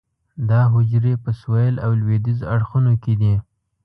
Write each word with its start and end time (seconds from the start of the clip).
دا 0.49 0.61
حجرې 0.73 1.13
په 1.23 1.29
سویل 1.41 1.75
او 1.85 1.91
لویدیځ 1.99 2.39
اړخونو 2.53 2.93
کې 3.03 3.13
دي. 3.21 3.35